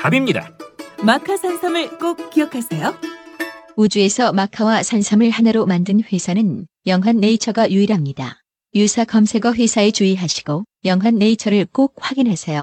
[0.00, 0.50] 답입니다.
[1.04, 2.94] 마카 산삼을 꼭 기억하세요.
[3.76, 8.40] 우주에서 마카와 산삼을 하나로 만든 회사는 영한 네이처가 유일합니다.
[8.74, 12.62] 유사 검색어 회사에 주의하시고 영한 네이처를 꼭 확인하세요.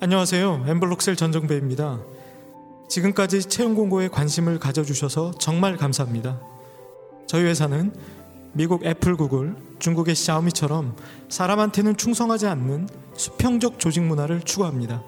[0.00, 0.66] 안녕하세요.
[0.68, 2.02] 엠블록셀 전정배입니다.
[2.90, 6.42] 지금까지 채용 공고에 관심을 가져주셔서 정말 감사합니다.
[7.26, 7.94] 저희 회사는
[8.54, 10.94] 미국 애플, 구글, 중국의 샤오미처럼
[11.28, 15.02] 사람한테는 충성하지 않는 수평적 조직 문화를 추구합니다.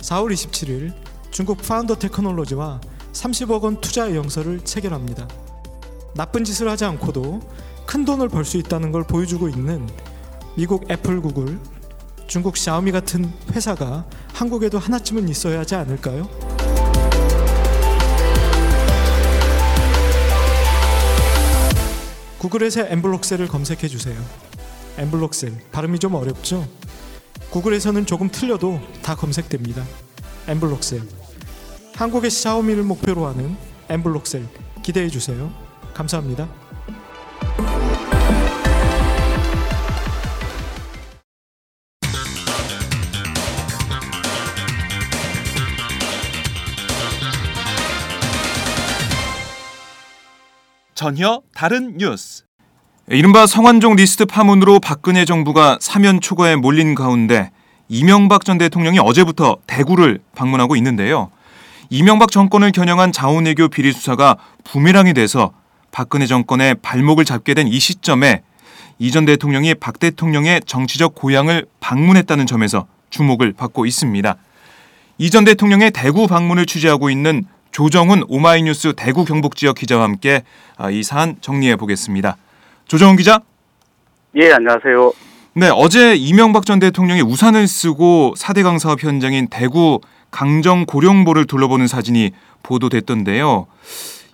[0.00, 0.92] 4월 27일
[1.30, 2.80] 중국 파운더 테크놀로지와
[3.12, 5.28] 30억 원 투자의향서를 체결합니다.
[6.16, 7.40] 나쁜 짓을 하지 않고도
[7.86, 9.88] 큰 돈을 벌 수 있다는 걸 보여주고 있는
[10.56, 11.60] 미국 애플, 구글,
[12.26, 16.28] 중국 샤오미 같은 회사가 한국에도 하나쯤은 있어야 하지 않을까요?
[22.40, 24.18] 구글에서 엠블록셀을 검색해 주세요.
[24.96, 26.66] 엠블록셀 발음이 좀 어렵죠?
[27.50, 29.84] 구글에서는 조금 틀려도 다 검색됩니다.
[30.48, 31.02] 엠블록셀
[31.96, 33.58] 한국의 샤오미를 목표로 하는
[33.90, 34.48] 엠블록셀
[34.82, 35.52] 기대해 주세요.
[35.92, 36.48] 감사합니다.
[51.00, 52.44] 전혀 다른 뉴스.
[53.08, 57.52] 이른바 성완종 리스트 파문으로 박근혜 정부가 사면초가에 몰린 가운데
[57.88, 61.30] 이명박 전 대통령이 어제부터 대구를 방문하고 있는데요.
[61.88, 65.52] 이명박 정권을 겨냥한 자원외교 비리 수사가 부메랑이 돼서
[65.90, 68.42] 박근혜 정권의 발목을 잡게 된 이 시점에
[68.98, 74.36] 이 전 대통령이 박 대통령의 정치적 고향을 방문했다는 점에서 주목을 받고 있습니다.
[75.16, 80.42] 이 전 대통령의 대구 방문을 취재하고 있는 조정훈 오마이뉴스 대구 경북 지역 기자와 함께
[80.76, 82.36] 아, 이 사안 정리해 보겠습니다.
[82.86, 83.40] 조정훈 기자.
[84.36, 85.12] 예, 안녕하세요.
[85.54, 90.00] 네, 어제 이명박 전 대통령이 우산을 쓰고 4대강 사업 현장인 대구
[90.30, 92.30] 강정 고령보를 둘러보는 사진이
[92.62, 93.66] 보도됐던데요.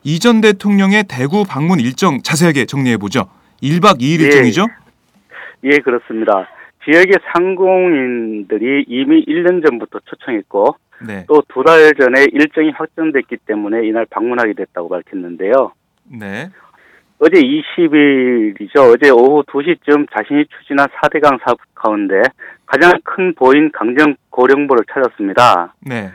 [0.05, 3.29] 이 전 대통령의 대구 방문 일정 자세하게 정리해 보죠.
[3.63, 4.25] 1박 2일 예.
[4.27, 4.67] 일정이죠?
[5.65, 6.49] 예, 그렇습니다.
[6.85, 10.77] 지역의 상공인들이 이미 1년 전부터 초청했고
[11.07, 11.25] 네.
[11.27, 15.73] 또두 달 전에 일정이 확정됐기 때문에 이날 방문하게 됐다고 밝혔는데요.
[16.05, 16.51] 네.
[17.19, 18.93] 어제 20일이죠.
[18.93, 22.21] 어제 오후 2시쯤 자신이 추진한 4대강 사업 가운데
[22.67, 25.75] 가장 큰 보인 강정 고령보를 찾았습니다.
[25.81, 26.11] 네.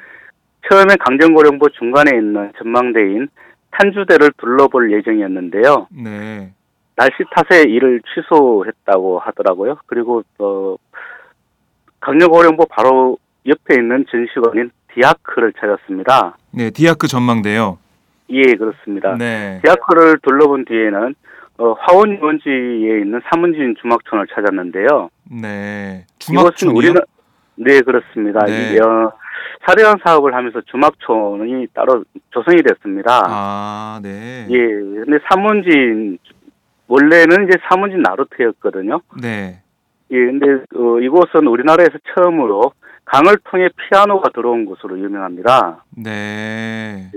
[0.70, 3.28] 처음에 강정 고령보 중간에 있는 전망대인
[3.72, 5.88] 탄주대를 둘러볼 예정이었는데요.
[5.92, 6.54] 네.
[6.96, 9.78] 날씨 탓에 일을 취소했다고 하더라고요.
[9.88, 10.76] 그리고 어
[12.00, 13.18] 강력어령보 바로
[13.48, 16.38] 옆에 있는 전시관인 디아크를 찾았습니다.
[16.52, 17.78] 네, 디아크 전망대요.
[18.30, 19.16] 예, 그렇습니다.
[19.18, 19.60] 네.
[19.64, 21.16] 디아크를 둘러본 뒤에는
[21.58, 25.10] 어, 화원 유원지에 있는 사문진 주막촌을 찾았는데요.
[25.42, 26.06] 네.
[26.20, 26.76] 주막촌이요?
[26.76, 27.02] 우리는
[27.56, 28.40] 네 그렇습니다.
[28.46, 28.74] 네.
[28.74, 29.12] 이, 어,
[29.68, 33.22] 사대강 사업을 하면서 주막촌이 따로 조성이 됐습니다.
[33.28, 34.48] 아, 네.
[34.50, 36.18] 예, 근데 사문진
[36.88, 39.02] 원래는 이제 사문진 나루트였거든요.
[39.22, 39.62] 네.
[40.12, 42.74] 예, 근데 어, 이곳은 우리나라에서 처음으로
[43.12, 45.84] 강을 통해 피아노가 들어온 곳으로 유명합니다.
[45.98, 47.12] 네.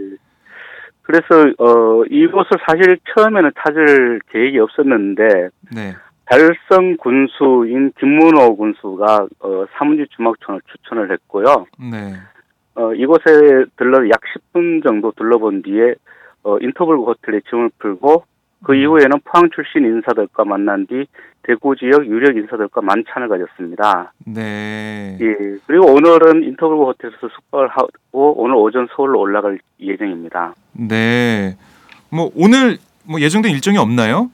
[1.03, 5.95] 그래서 어, 이곳을 사실 처음에는 찾을 계획이 없었는데 네.
[6.25, 11.67] 달성 군수인 김문호 군수가 어, 사문지 주막촌을 추천을 했고요.
[11.79, 12.15] 네.
[12.75, 14.21] 어, 이곳에 들러 약
[14.53, 15.95] 10분 정도 둘러본 뒤에
[16.43, 18.25] 어, 인터블 호텔에 짐을 풀고
[18.65, 21.07] 그 이후에는 포항 출신 인사들과 만난 뒤
[21.43, 24.13] 대구 지역 유력 인사들과 만찬을 가졌습니다.
[24.27, 25.19] 네.
[25.21, 25.59] 예.
[25.67, 30.55] 그리고 오늘은 인터블 호텔에서 숙박을 하고 오늘 오전 서울로 올라갈 예정입니다.
[30.73, 31.57] 네.
[32.11, 34.31] 뭐 오늘 뭐 예정된 일정이 없나요?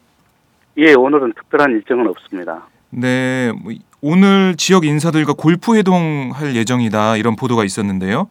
[0.78, 2.68] 예, 오늘은 특별한 일정은 없습니다.
[2.90, 3.52] 네.
[3.62, 8.28] 뭐 오늘 지역 인사들과 골프 회동할 예정이다 이런 보도가 있었는데요.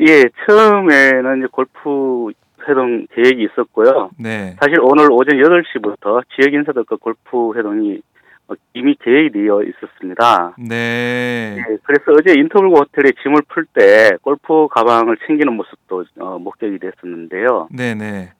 [0.00, 2.32] 예, 처음에는 이제 골프
[2.68, 4.10] 회동 계획이 있었고요.
[4.18, 4.56] 네.
[4.60, 8.00] 사실 오늘 오전 8시부터 지역 인사들과 골프 회동이
[8.48, 10.54] 어, 이미 계획이 되어 있었습니다.
[10.58, 11.56] 네.
[11.58, 17.68] 예, 그래서 어제 인터뷰 호텔에 짐을 풀 때 골프 가방을 챙기는 모습도 어, 목격이 됐었는데요.
[17.70, 18.32] 네, 네.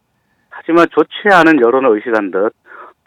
[0.50, 2.52] 하지만 좋지 않은 여론을 의식한 듯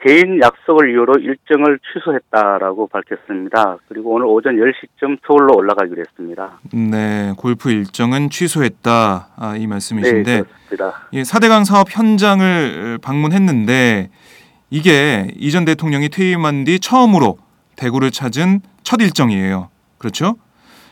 [0.01, 3.77] 개인 약속을 이유로 일정을 취소했다라고 밝혔습니다.
[3.88, 6.59] 그리고 오늘 오전 10시쯤 서울로 올라가기로 했습니다.
[6.74, 7.33] 네.
[7.38, 9.30] 골프 일정은 취소했다.
[9.36, 11.07] 아, 이 네, 말씀이신데 그렇습니다.
[11.13, 14.09] 예, 4대강 사업 현장을 방문했는데
[14.71, 17.38] 이게 이전 대통령이 퇴임한 뒤 처음으로
[17.75, 19.69] 대구를 찾은 첫 일정이에요.
[20.00, 20.36] 그렇죠?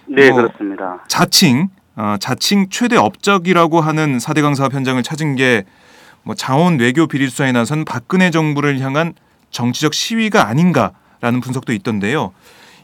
[0.07, 1.03] 네, 뭐, 그렇습니다.
[1.07, 5.63] 자칭 어, 자칭 최대 업적이라고 하는 4대강 사업 현장을 찾은 게
[6.29, 9.13] 뭐 자원 외교 비리 수사에 나선 박근혜 정부를 향한
[9.49, 12.35] 정치적 시위가 아닌가라는 분석도 있던데요.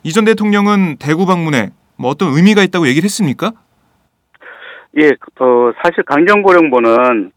[0.02, 3.52] 이전 대통령은 대구 방문에 뭐 어떤 의미가 있다고 얘기를 했습니까?
[4.98, 5.10] 예,
[5.40, 7.32] 어, 사실 강정고령부는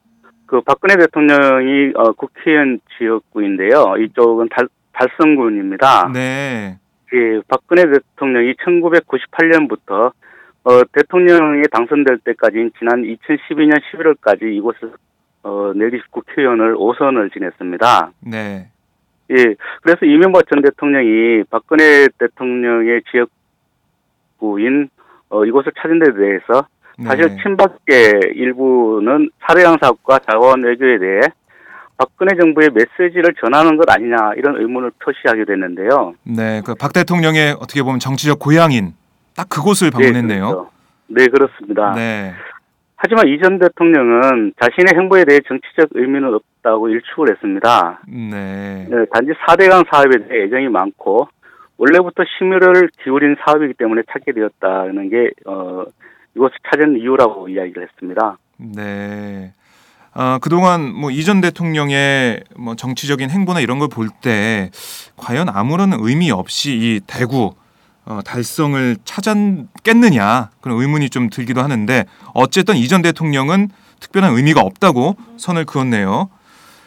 [0.47, 3.97] 그 박근혜 대통령이 어, 국회의원 지역구인데요.
[3.99, 6.11] 이쪽은 달, 달성군입니다.
[6.15, 6.79] 네.
[7.13, 10.13] 예, 박근혜 대통령이 1998년부터
[10.65, 14.95] 어, 대통령이 당선될 때까지 지난 2012년 11월까지 이곳에서
[15.49, 18.11] 어, 내리시 국회의원을 5선을 지냈습니다.
[18.21, 18.69] 네.
[19.31, 23.03] 예, 그래서 이명박 전 대통령이 박근혜 대통령의
[24.39, 24.89] 지역구인
[25.31, 26.67] 어, 이곳을 찾은 데 대해서
[27.05, 27.37] 사실 네.
[27.43, 31.21] 친박계 일부는 사례양 사업과 자원 외교에 대해
[31.97, 36.15] 박근혜 정부의 메시지를 전하는 것 아니냐 이런 의문을 표시하게 됐는데요.
[36.25, 38.95] 네, 그 박 대통령의 어떻게 보면 정치적 고향인
[39.37, 40.47] 딱 그곳을 방문했네요.
[40.47, 40.71] 그렇죠.
[41.09, 41.93] 네, 그렇습니다.
[41.95, 42.35] 네,
[43.01, 48.01] 하지만 이 전 대통령은 자신의 행보에 대해 정치적 의미는 없다고 일축을 했습니다.
[48.09, 51.29] 네, 네, 단지 4대강 사업에 대해 애정이 많고
[51.77, 55.85] 원래부터 심혈을 기울인 사업이기 때문에 찾게 되었다는 게 어,
[56.35, 58.37] 이곳을 찾은 이유라고 이야기를 했습니다.
[58.57, 59.53] 네.
[60.13, 64.71] 아, 그동안 뭐 이전 대통령의 뭐 정치적인 행보나 이런 걸 볼 때
[65.17, 67.55] 과연 아무런 의미 없이 이 대구
[68.09, 73.69] 어, 달성을 찾았겠느냐 그런 의문이 좀 들기도 하는데 어쨌든 이전 대통령은
[74.01, 76.31] 특별한 의미가 없다고 선을 그었네요.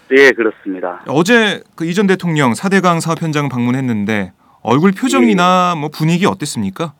[0.09, 1.03] 네, 그렇습니다.
[1.07, 4.33] 어제 그 이전 대통령 4대강 사업 현장 방문했는데
[4.63, 6.93] 얼굴 표정이나 뭐 분위기 어땠습니까?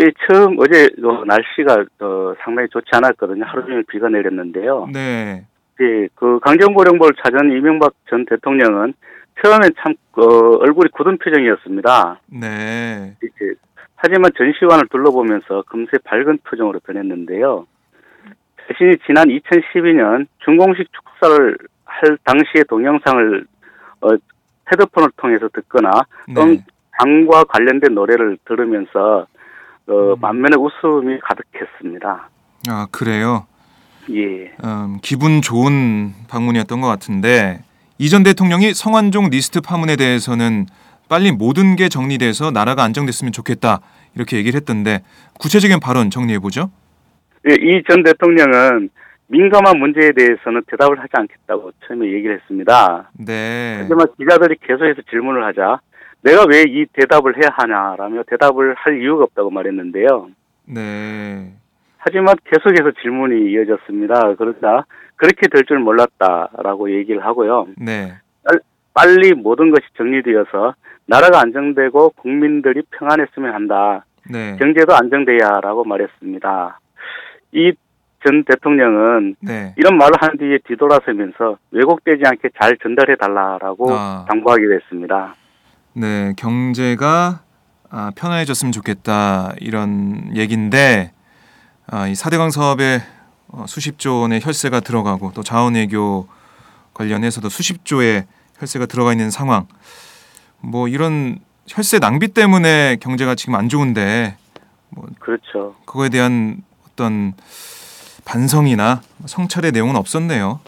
[0.00, 3.44] 예, 처음 어제 어, 날씨가 어, 상당히 좋지 않았거든요.
[3.46, 4.88] 하루 종일 비가 내렸는데요.
[4.90, 5.44] 네.
[5.82, 8.94] 예, 그 강정고령보를 찾은 이명박 전 대통령은
[9.42, 12.20] 처음엔 참 어, 얼굴이 굳은 표정이었습니다.
[12.26, 13.16] 네.
[13.22, 13.54] 이제
[13.96, 17.66] 하지만 전시관을 둘러보면서 금세 밝은 표정으로 변했는데요.
[18.68, 23.44] 자신이 지난 2012년 중공식 축사를 할 당시의 동영상을
[24.02, 24.08] 어,
[24.70, 25.90] 헤드폰을 통해서 듣거나
[26.28, 26.40] 네.
[26.40, 26.62] 음,
[26.98, 29.26] 당과 관련된 노래를 들으면서
[29.88, 30.20] 어, 음.
[30.20, 32.28] 만면에 웃음이 가득했습니다.
[32.68, 33.46] 아, 그래요.
[34.10, 34.52] 예.
[34.64, 37.60] 음, 기분 좋은 방문이었던 것 같은데
[38.02, 40.66] 이전 대통령이 성완종 리스트 파문에 대해서는
[41.08, 43.78] 빨리 모든 게 정리돼서 나라가 안정됐으면 좋겠다
[44.16, 45.04] 이렇게 얘기를 했던데
[45.38, 46.72] 구체적인 발언 정리해 보죠.
[47.48, 48.90] 예, 이 전 대통령은
[49.28, 53.08] 민감한 문제에 대해서는 대답을 하지 않겠다고 처음에 얘기를 했습니다.
[53.14, 53.78] 네.
[53.82, 55.78] 하지만 기자들이 계속해서 질문을 하자
[56.22, 60.26] 내가 왜 이 대답을 해야 하냐라며 대답을 할 이유가 없다고 말했는데요.
[60.66, 61.52] 네.
[62.04, 64.34] 하지만 계속해서 질문이 이어졌습니다.
[64.34, 64.84] 그러자
[65.16, 67.68] 그렇게 될 줄 몰랐다라고 얘기를 하고요.
[67.78, 68.12] 네.
[68.94, 70.74] 빨리 모든 것이 정리되어서
[71.06, 74.04] 나라가 안정되고 국민들이 평안했으면 한다.
[74.28, 74.56] 네.
[74.58, 76.80] 경제도 안정돼야라고 말했습니다.
[77.52, 77.72] 이
[78.24, 79.74] 전 대통령은 네.
[79.76, 84.24] 이런 말을 한 뒤에 뒤돌아서면서 왜곡되지 않게 잘 전달해 달라라고 아.
[84.28, 85.34] 당부하기도 했습니다.
[85.96, 86.32] 네.
[86.38, 87.40] 경제가
[87.90, 91.10] 아, 편안해졌으면 좋겠다 이런 얘기인데
[91.86, 93.02] 아, 이 4대강 사업에
[93.48, 96.26] 어, 수십조 원의 혈세가 들어가고 또 자원외교
[96.94, 98.26] 관련해서도 수십조의
[98.58, 99.66] 혈세가 들어가 있는 상황.
[100.60, 104.36] 뭐 이런 혈세 낭비 때문에 경제가 지금 안 좋은데
[105.18, 105.74] 그렇죠.
[105.84, 107.32] 그거에 대한 어떤
[108.24, 110.60] 반성이나 성찰의 내용은 없었네요.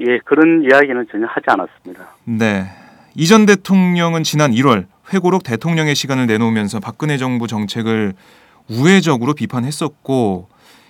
[0.00, 2.04] 예, 그런 이야기는 전혀 하지 않았습니다.
[2.24, 2.66] 네.
[3.14, 8.14] 이전 대통령은 지난 1월 회고록 대통령의 시간을 내놓으면서 박근혜 정부 정책을
[8.68, 10.48] 우회적으로 비판했었고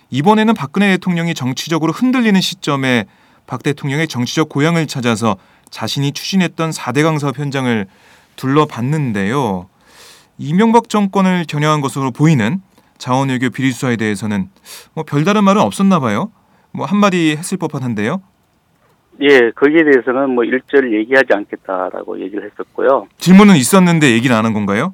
[0.09, 3.05] 이번에는 박근혜 대통령이 정치적으로 흔들리는 시점에
[3.47, 5.37] 박 대통령의 정치적 고향을 찾아서
[5.69, 7.85] 자신이 추진했던 4대 강 사업 현장을
[8.35, 9.67] 둘러봤는데요.
[10.37, 12.61] 이명박 정권을 겨냥한 것으로 보이는
[12.97, 14.49] 자원외교 비리 수사에 대해서는
[14.93, 16.31] 뭐 별다른 말은 없었나 봐요.
[16.71, 18.21] 뭐 한마디 했을 법한데요.
[19.21, 23.07] 예, 거기에 대해서는 뭐 일절 얘기하지 않겠다라고 얘기를 했었고요.
[23.17, 24.93] 질문은 있었는데 얘기를 안 한 건가요?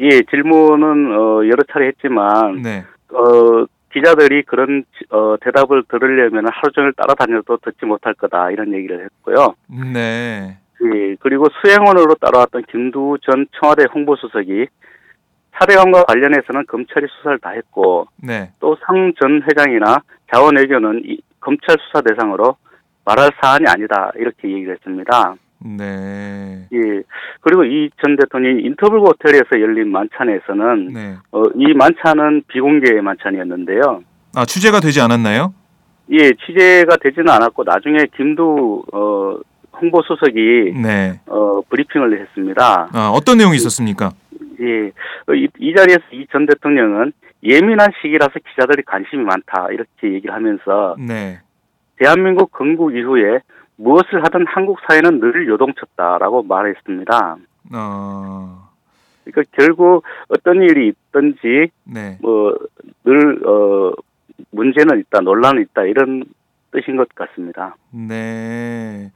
[0.00, 2.84] 예, 질문은 어, 여러 차례 했지만 네.
[3.12, 9.54] 어, 기자들이 그런 어, 대답을 들으려면 하루 종일 따라다녀도 듣지 못할 거다 이런 얘기를 했고요.
[9.92, 10.56] 네.
[10.82, 14.66] 예, 그리고 수행원으로 따라왔던 김두 전 청와대 홍보수석이
[15.58, 18.50] 사대강과 관련해서는 검찰이 수사를 다 했고 네.
[18.60, 19.98] 또상 전 회장이나
[20.32, 22.56] 자원외교는 이 검찰 수사 대상으로
[23.04, 25.34] 말할 사안이 아니다 이렇게 얘기를 했습니다.
[25.64, 26.66] 네.
[26.72, 27.02] 예,
[27.40, 31.16] 그리고 이 전 대통령이 인터블 호텔에서 열린 만찬에서는 네.
[31.32, 34.02] 어, 이 만찬은 비공개 만찬이었는데요.
[34.36, 35.52] 아, 취재가 되지 않았나요?
[36.12, 39.36] 예, 취재가 되지는 않았고 나중에 김두 어,
[39.80, 41.20] 홍보 수석이 네.
[41.26, 42.88] 어, 브리핑을 했습니다.
[42.92, 44.10] 아, 어떤 내용이 있었습니까?
[44.60, 44.88] 예,
[45.26, 47.12] 어, 이, 이 자리에서 이 전 대통령은
[47.42, 51.38] 예민한 시기라서 기자들이 관심이 많다 이렇게 얘기를 하면서 네.
[51.98, 53.40] 대한민국 건국 이후에
[53.80, 57.36] 무엇을 하든 한국 사회는 늘 요동쳤다라고 말했습니다.
[57.72, 58.68] 어.
[59.24, 62.18] 그러니까 결국 어떤 일이 있든지 네.
[62.20, 63.92] 뭐늘 어,
[64.50, 66.24] 문제는 있다, 논란은 있다 이런
[66.72, 67.76] 뜻인 것 같습니다.
[67.90, 69.10] 네.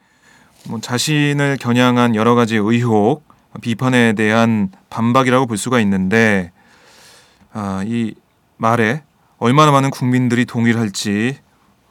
[0.68, 3.22] 뭐 자신을 겨냥한 여러 가지 의혹,
[3.60, 6.52] 비판에 대한 반박이라고 볼 수가 있는데
[7.52, 8.14] 아, 이
[8.56, 9.02] 말에
[9.38, 11.38] 얼마나 많은 국민들이 동의를 할지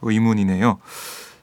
[0.02, 0.78] 의문이네요.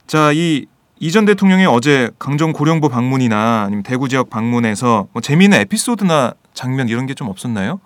[0.07, 0.65] 자, 이
[1.03, 7.07] 이전 대통령이 어제 강정 고령부 방문이나 아니면 대구 지역 방문에서 뭐 재미있는 에피소드나 장면 이런
[7.07, 7.81] 게 좀 없었나요?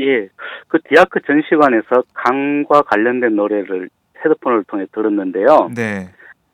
[0.00, 0.28] 예,
[0.68, 3.90] 그 디아크 전시관에서 강과 관련된 노래를
[4.24, 5.70] 헤드폰을 통해 들었는데요.
[5.74, 6.08] 네.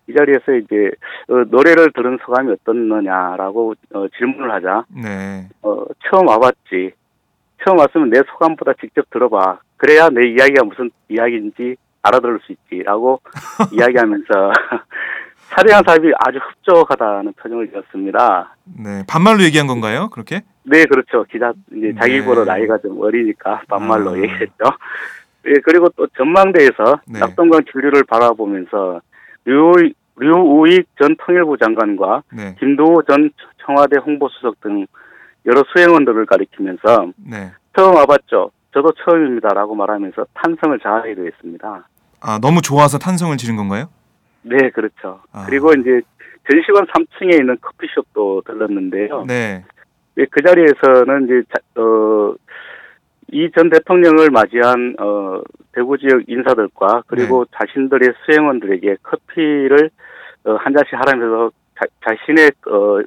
[0.08, 0.90] 이 자리에서 이제
[1.28, 5.48] 어, 노래를 들은 소감이 어떻느냐라고 어, 질문을 하자 네.
[5.62, 6.92] 어, 처음 와봤지.
[7.64, 9.60] 처음 왔으면 내 소감보다 직접 들어봐.
[9.76, 13.20] 그래야 내 이야기가 무슨 이야기인지 알아들을 수 있지라고
[13.72, 14.52] 이야기하면서
[15.48, 18.56] 사대한 사업이 아주 흡족하다는 표정을 지었습니다.
[18.64, 19.04] 네.
[19.06, 20.08] 반말로 얘기한 건가요?
[20.10, 20.42] 그렇게?
[20.64, 21.24] 네, 그렇죠.
[21.30, 22.46] 기자 이제 자기보다 네.
[22.46, 24.16] 나이가 좀 어리니까 반말로 아.
[24.16, 24.64] 얘기했죠.
[25.46, 27.20] 예, 그리고 또 전망대에서 네.
[27.20, 29.00] 낙동강 주류를 바라보면서
[29.44, 29.72] 류,
[30.16, 32.54] 류우익 전 통일부 장관과 네.
[32.58, 33.30] 김도호 전
[33.64, 34.86] 청와대 홍보수석 등
[35.46, 37.52] 여러 수행원들을 가리키면서 네.
[37.76, 38.50] 처음 와봤죠.
[38.72, 41.86] 저도 처음입니다라고 말하면서 탄성을 자하기도 했습니다.
[42.20, 43.88] 아, 너무 좋아서 탄성을 지른 건가요?
[44.44, 45.20] 네, 그렇죠.
[45.32, 45.44] 아.
[45.46, 46.00] 그리고 이제
[46.50, 49.24] 전시관 3층에 있는 커피숍도 들렀는데요.
[49.26, 49.64] 네.
[50.18, 52.34] 예, 그 자리에서는 이제 자- 어,
[53.32, 55.40] 이 전 대통령을 맞이한 어,
[55.72, 57.50] 대구 지역 인사들과 그리고 네.
[57.58, 59.90] 자신들의 수행원들에게 커피를
[60.44, 63.00] 어, 한 잔씩 하라면서 자, 자신의 어,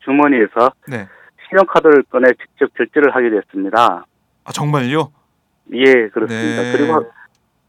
[0.00, 1.08] 주머니에서 네.
[1.48, 4.04] 신용카드를 꺼내 직접 결제를 하게 됐습니다.
[4.44, 5.10] 아, 정말요?
[5.72, 6.62] 예, 그렇습니다.
[6.62, 6.72] 네.
[6.76, 7.10] 그리고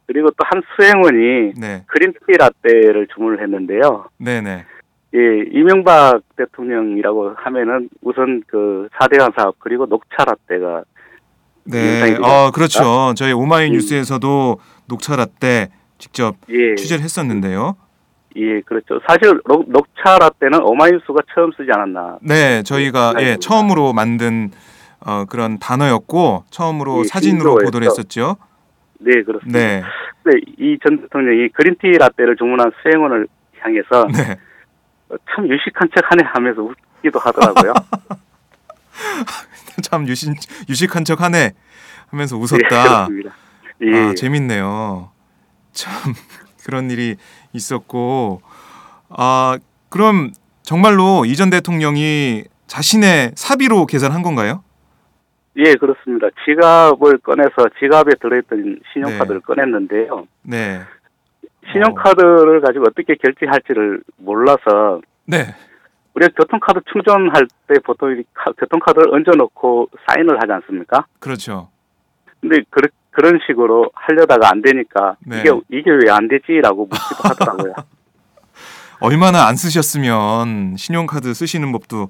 [0.08, 1.84] 그리고 또 한 수행원이 네.
[1.88, 4.06] 그린티 라떼를 주문을 했는데요.
[4.20, 4.64] 네, 네.
[5.16, 5.20] 예,
[5.52, 10.84] 이명박 대통령이라고 하면은 우선 그 4대강 사업 그리고 녹차 라떼가
[11.66, 12.18] 네.
[12.22, 13.14] 아, 그렇죠.
[13.16, 13.74] 저희 오마이 음.
[13.74, 17.76] 뉴스에서도 녹차 라떼 직접 예, 취재를 했었는데요.
[18.36, 19.00] 예, 그렇죠.
[19.08, 22.20] 사실 녹, 녹차 라떼는 오마이 뉴스가 처음 쓰지 않았나.
[22.22, 23.40] 네, 저희가 예, 알겠습니다.
[23.40, 24.52] 처음으로 만든
[25.00, 27.56] 어, 그런 단어였고 처음으로 예, 사진으로.
[27.58, 28.36] 보도를 했었죠.
[29.00, 29.60] 네, 그렇습니다.
[29.60, 29.84] 네.
[30.26, 33.28] 네, 이 전 대통령이 green tea 라떼를 주문한 수행원을
[33.60, 34.38] 향해서 네.
[35.10, 37.74] 어, 참 유식한 척 하네 하면서 웃기도 하더라고요.
[39.84, 40.34] 참 유식
[40.70, 41.52] 유식한 척 하네
[42.10, 43.06] 하면서 예, 웃었다.
[43.08, 43.36] 그렇습니다.
[43.82, 45.12] 예, 아, 재밌네요.
[45.74, 45.92] 참
[46.66, 47.16] 그런 일이
[47.54, 48.42] 있었고
[49.10, 49.58] 아,
[49.90, 50.32] 그럼
[50.64, 54.64] 정말로 이전 대통령이 자신의 사비로 계산한 건가요?
[55.58, 56.28] 예, 그렇습니다.
[56.46, 60.28] 지갑을 꺼내서 지갑에 들어있던 신용카드를 꺼냈는데요.
[60.44, 60.82] 네.
[61.72, 65.56] 신용카드를 가지고 어떻게 결제할지를 몰라서 네.
[66.14, 71.06] 우리가 교통카드 충전할 때 보통 이 카- 교통카드를 얹어놓고 사인을 하지 않습니까?
[71.20, 71.70] 그렇죠.
[72.42, 72.82] 근데 그,
[73.12, 75.40] 그런 식으로 하려다가 안 되니까 네.
[75.40, 77.74] 이게 이게 왜 안 되지라고 묻기도 하더라고요.
[79.02, 82.10] 얼마나 안 쓰셨으면 신용카드 쓰시는 법도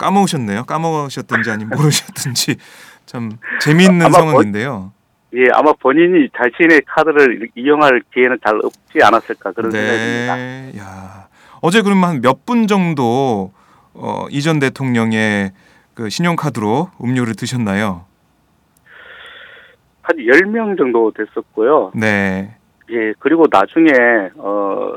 [0.00, 0.64] 까먹으셨네요.
[0.64, 2.56] 까먹으셨든지 아니면 모르셨든지
[3.06, 3.30] 참
[3.60, 4.92] 재미있는 상황인데요.
[5.34, 9.70] 예, 아마 본인이 자신의 카드를 이용할 기회는 잘 없지 않았을까 그런.
[9.70, 10.72] 네.
[10.78, 11.28] 야.
[11.60, 13.52] 어제 그러면 한 몇 분 정도
[13.92, 15.52] 어, 이전 대통령의
[15.94, 18.06] 그 신용카드로 음료를 드셨나요?
[20.02, 21.92] 한 10명 정도 됐었고요.
[21.94, 22.56] 네.
[22.90, 23.90] 예, 그리고 나중에,
[24.36, 24.94] 어,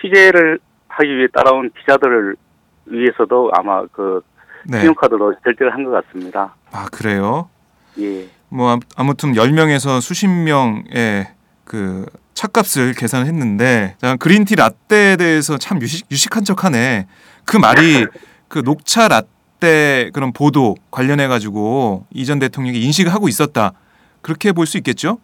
[0.00, 2.36] 취재를 하기 위해 따라온 기자들을
[2.86, 4.22] 위해서도 아마 그
[4.64, 4.80] 네.
[4.80, 6.54] 신용카드로 결제를 한 것 같습니다.
[6.72, 7.48] 아, 그래요?
[7.98, 8.26] 예.
[8.48, 11.26] 뭐 암- 아무튼 10명에서 수십 명의
[11.64, 17.06] 그 차값을 계산을 했는데 자, 그린티 라떼에 대해서 참 유식, 유식한 척하네.
[17.44, 18.06] 그 말이
[18.48, 23.72] 그 녹차 라떼 그런 보도 관련해 가지고 이전 대통령이 인식을 하고 있었다.
[24.22, 25.18] 그렇게 볼 수 있겠죠?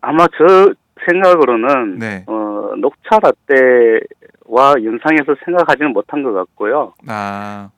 [0.00, 0.72] 아마 저
[1.08, 2.24] 생각으로는, 네.
[2.26, 2.35] 어,
[2.80, 6.94] 녹차 라떼와 연상해서 생각하지는 못한 것 같고요.
[7.06, 7.70] 아,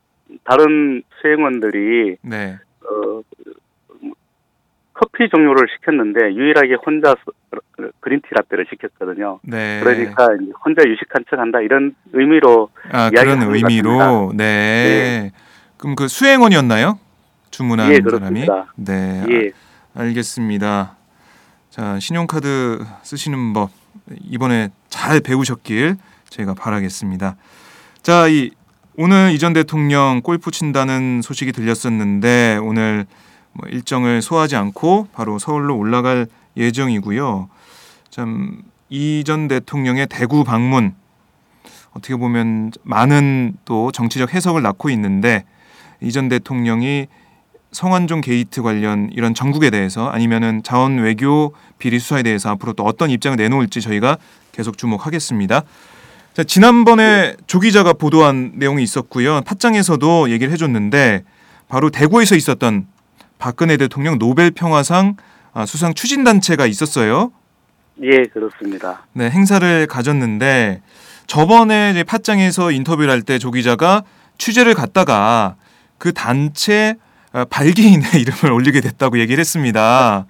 [0.44, 2.56] 다른 수행원들이, 네.
[2.84, 3.22] 어,
[4.92, 7.14] 커피 종류를 시켰는데 유일하게 혼자
[8.00, 9.38] 그린티 라떼를 시켰거든요.
[9.42, 9.80] 네.
[9.80, 10.26] 그러니까
[10.64, 15.30] 혼자 유식한 척한다 이런 의미로 아, 그런 것 의미로 네.
[15.76, 16.98] 그럼 그 수행원이었나요?
[17.50, 18.44] 주문한 예, 사람이?
[18.44, 18.72] 그렇습니다.
[18.76, 19.24] 네.
[19.30, 19.50] 예
[19.94, 20.96] 알겠습니다.
[21.70, 23.70] 자, 신용카드 쓰시는 법
[24.22, 25.96] 이번에 잘 배우셨길
[26.30, 27.36] 제가 바라겠습니다.
[28.02, 28.50] 자, 이
[28.96, 33.06] 오늘 이전 대통령 골프 친다는 소식이 들렸었는데 오늘
[33.52, 36.26] 뭐 일정을 소화하지 않고 바로 서울로 올라갈
[36.56, 37.48] 예정이고요.
[38.10, 40.94] 참 이전 대통령의 대구 방문
[41.92, 45.44] 어떻게 보면 많은 또 정치적 해석을 낳고 있는데
[46.00, 47.06] 이전 대통령이
[47.72, 53.10] 성완종 게이트 관련 이런 정국에 대해서 아니면은 자원 외교 비리 수사에 대해서 앞으로 또 어떤
[53.10, 54.16] 입장을 내놓을지 저희가
[54.52, 55.62] 계속 주목하겠습니다.
[56.34, 59.42] 자, 지난번에 조 기자가 보도한 내용이 있었고요.
[59.42, 61.24] 팟짱에서도 얘기를 해줬는데
[61.68, 62.86] 바로 대구에서 있었던
[63.38, 65.16] 박근혜 대통령 노벨 평화상
[65.52, 67.32] 아, 수상 추진 단체가 있었어요.
[68.02, 69.06] 예, 그렇습니다.
[69.12, 70.80] 네, 행사를 가졌는데
[71.26, 74.04] 저번에 이제 팟짱에서 인터뷰를 할 때 조 기자가
[74.38, 75.56] 취재를 갔다가
[75.98, 80.26] 그 단체 어, 발기인의 이름을 올리게 됐다고 얘기를 했습니다.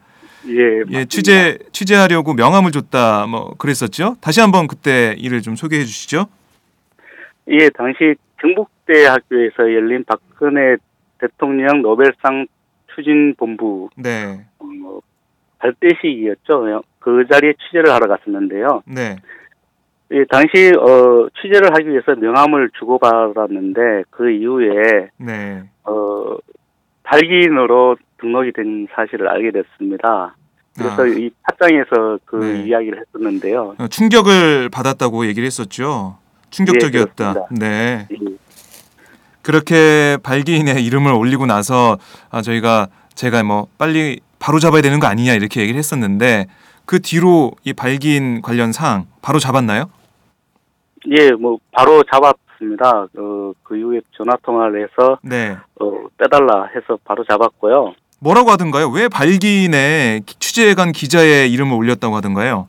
[0.49, 1.05] 예, 예.
[1.05, 4.17] 취재 취재하려고 명함을 줬다 뭐 그랬었죠.
[4.21, 6.27] 다시 한번 그때 일을 좀 소개해 주시죠.
[7.49, 10.77] 예, 당시 경북대 학교에서 열린 박근혜
[11.19, 12.47] 대통령 노벨상
[12.95, 14.45] 추진 본부 네.
[14.59, 15.01] 어,
[15.59, 16.83] 발대식이었죠.
[16.99, 18.83] 그 자리에 취재를 하러 갔었는데요.
[18.87, 19.17] 네.
[20.11, 25.63] 예, 당시 어, 취재를 하기 위해서 명함을 주고받았는데 그 이후에 네.
[25.85, 26.37] 어,
[27.09, 30.37] 발기인으로 등록이 된 사실을 알게 됐습니다.
[30.77, 31.07] 그래서 아.
[31.07, 32.69] 이 팟장에서 그 네.
[32.69, 33.75] 이야기를 했었는데요.
[33.79, 36.19] 어, 충격을 받았다고 얘기를 했었죠.
[36.51, 37.35] 충격적이었다.
[37.37, 38.09] 예, 네.
[38.11, 38.17] 예,
[39.43, 41.99] 그렇게 발기인의 이름을 올리고 나서
[42.31, 46.47] 아, 저희가 제가 뭐 빨리 바로 잡아야 되는 거 아니냐 이렇게 얘기를 했었는데
[46.85, 49.91] 그 뒤로 이 발기인 관련 사항 바로 잡았나요?
[51.11, 53.07] 예, 뭐 바로 잡았 습니다.
[53.17, 55.57] 어, 그 이후에 전화 통화를 해서 네.
[55.81, 57.95] 어, 빼달라 해서 바로 잡았고요.
[58.21, 58.89] 뭐라고 하던가요?
[58.89, 62.69] 왜 발기인에 취재해 간 기자의 이름을 올렸다고 하던가요?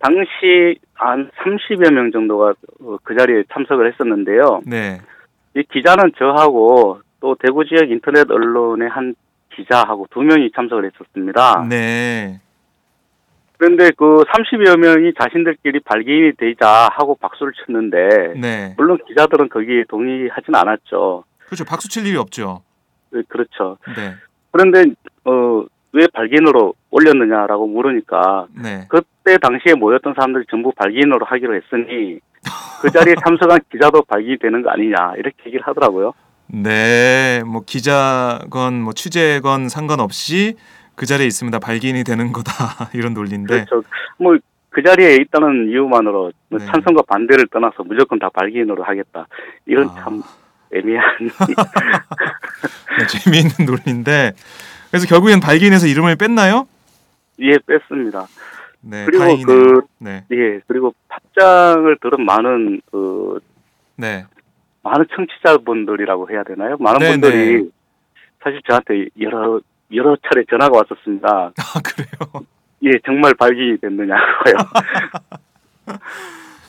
[0.00, 4.60] 당시 한 30여 명 정도가 어, 그 자리에 참석을 했었는데요.
[4.66, 4.98] 네.
[5.56, 9.14] 이 기자는 저하고 또 대구 지역 인터넷 언론의 한
[9.54, 11.66] 기자하고 두 명이 참석을 했었습니다.
[11.68, 12.40] 네.
[13.64, 18.74] 그런데 그 30여 명이 자신들끼리 발기인이 되자 하고 박수를 쳤는데 네.
[18.76, 21.24] 물론 기자들은 거기에 동의하진 않았죠.
[21.46, 21.64] 그렇죠.
[21.64, 22.60] 박수 칠 일이 없죠.
[23.10, 23.78] 네, 그렇죠.
[23.96, 24.12] 네.
[24.50, 24.84] 그런데
[25.24, 28.86] 어, 왜 발기인으로 올렸느냐라고 물으니까 네.
[28.90, 32.18] 그때 당시에 모였던 사람들이 전부 발기인으로 하기로 했으니
[32.82, 36.12] 그 자리에 참석한 기자도 발기인이 되는 거 아니냐 이렇게 얘기를 하더라고요.
[36.48, 37.42] 네.
[37.46, 40.56] 뭐 기자건 뭐 취재건 상관없이
[40.96, 42.90] 그 자리에 있으면 다 발기인이 되는 거다.
[42.94, 43.64] 이런 논리인데.
[43.66, 43.82] 그렇죠.
[44.18, 44.36] 뭐
[44.74, 46.66] 그 자리에 있다는 이유만으로 뭐 네.
[46.66, 49.28] 찬성과 반대를 떠나서 무조건 다 발기인으로 하겠다.
[49.66, 49.94] 이런 아.
[49.94, 50.20] 참
[50.74, 51.06] 애매한.
[52.98, 54.32] 네, 재미있는 논리인데.
[54.90, 56.66] 그래서 결국엔 발기인에서 이름을 뺐나요?
[57.38, 58.26] 예, 뺐습니다.
[58.80, 59.04] 네.
[59.04, 59.46] 그리고 다행이네요.
[59.46, 60.24] 그- 네.
[60.32, 63.38] 예, 그리고 팟장을 들은 많은 그
[63.94, 64.24] 네.
[64.82, 66.76] 많은 청취자분들이라고 해야 되나요?
[66.80, 67.68] 많은 네, 분들이 네.
[68.42, 69.60] 사실 저한테 여러
[69.92, 71.52] 여러 차례 전화가 왔었습니다.
[71.58, 72.46] 아, 그래요.
[72.84, 74.54] 예, 정말 발기인이 됐느냐고요.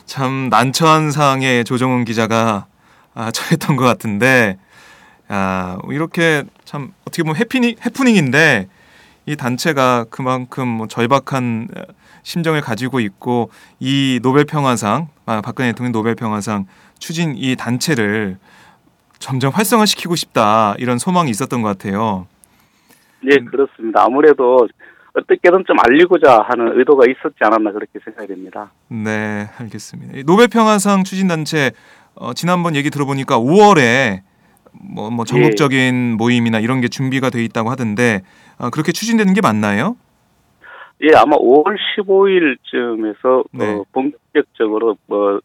[0.06, 2.67] 참 난처한 상황에 조정훈 기자가
[3.13, 4.58] 아, 처했던 것 같은데
[5.28, 8.67] 아, 이렇게 참 어떻게 보면 해피닝, 해프닝인데
[9.25, 11.82] 이 단체가 그만큼 뭐 절박한 어,
[12.23, 13.49] 심정을 가지고 있고
[13.80, 16.67] 이 노벨 평화상 아, 박근혜 대통령 노벨 평화상
[16.99, 18.38] 추진 이 단체를
[19.19, 22.28] 점점 활성화시키고 싶다 이런 소망이 있었던 것 같아요.
[23.31, 24.03] 예, 그렇습니다.
[24.03, 24.67] 아무래도
[25.13, 28.71] 어떻게든 좀 알리고자 하는 의도가 있었지 않았나 그렇게 생각이 됩니다.
[28.89, 30.17] 네, 알겠습니다.
[30.17, 31.71] 이 노벨 평화상 추진 단체
[32.15, 34.21] 어, 지난번 얘기 들어보니까 5월에
[34.73, 38.23] 뭐, 뭐 전국적인 모임이나 이런 게 준비가 돼 있다고 하던데
[38.57, 39.95] 어, 그렇게 추진되는 게 맞나요?
[41.01, 43.73] 예, 아마 5월 15일쯤에서 네.
[43.73, 45.39] 어, 본격적으로 뭐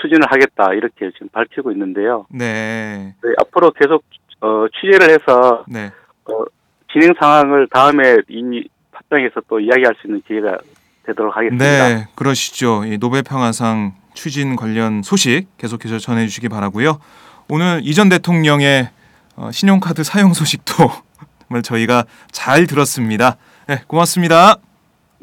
[0.00, 2.26] 추진을 하겠다 이렇게 지금 밝히고 있는데요.
[2.30, 4.02] 네, 네, 앞으로 계속
[4.40, 5.90] 어, 취재를 해서 네,
[6.24, 6.44] 어,
[6.92, 10.58] 진행 상황을 다음에 이 파장에서 또 이야기할 수 있는 기회가
[11.04, 11.64] 되도록 하겠습니다.
[11.64, 12.84] 네, 그러시죠.
[12.84, 17.00] 이 노벨 평화상 추진 관련 소식 계속해서 전해주시기 바라고요.
[17.48, 18.88] 오늘 이전 대통령의
[19.36, 20.74] 어, 신용카드 사용 소식도
[21.48, 23.36] 정말 저희가 잘 들었습니다.
[23.66, 24.56] 네, 고맙습니다.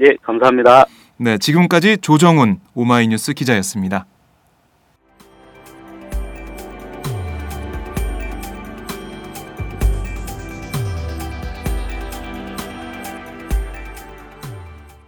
[0.02, 0.86] 예, 감사합니다.
[1.18, 4.06] 네, 지금까지 조정훈 오마이뉴스 기자였습니다.